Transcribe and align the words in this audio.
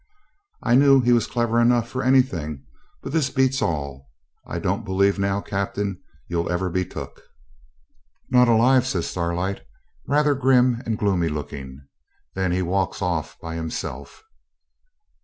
'I 0.63 0.75
knew 0.77 0.99
he 1.01 1.13
was 1.13 1.27
clever 1.27 1.61
enough 1.61 1.87
for 1.87 2.01
anything; 2.01 2.65
but 3.03 3.11
this 3.13 3.29
beats 3.29 3.61
all. 3.61 4.09
I 4.47 4.57
don't 4.57 4.83
believe 4.83 5.19
now, 5.19 5.41
Captain, 5.41 6.01
you'll 6.27 6.51
ever 6.51 6.71
be 6.71 6.83
took.' 6.83 7.21
'Not 8.31 8.47
alive!' 8.47 8.87
says 8.87 9.05
Starlight, 9.05 9.61
rather 10.07 10.33
grim 10.33 10.81
and 10.87 10.97
gloomy 10.97 11.29
looking; 11.29 11.85
then 12.33 12.51
he 12.51 12.63
walks 12.63 13.03
off 13.03 13.37
by 13.43 13.53
himself. 13.53 14.23